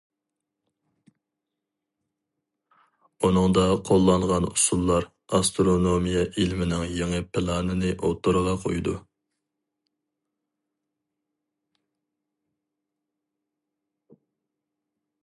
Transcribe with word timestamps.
ئۇنىڭدا 3.27 3.65
قوللانغان 3.89 4.47
ئۇسۇللار 4.47 5.05
ئاسترونومىيە 5.39 6.23
ئىلمىنىڭ 6.45 6.85
يېڭى 6.95 7.21
پىلانىنى 7.37 7.93
ئوتتۇرىغا 8.07 8.59
قويىدۇ. 8.65 8.99